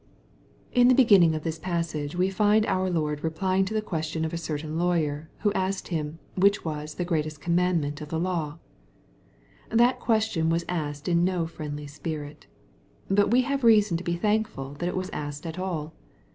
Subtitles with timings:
[0.71, 4.33] In the heginning of this passage we find our Lord replying to the qusstion of
[4.33, 8.57] a certain lawyer, who asked him which was" the great commandment of the law?"
[9.69, 12.47] That question was asked in no friendly spirit.
[13.11, 15.93] But we have reason to he thankful that it was asked at all.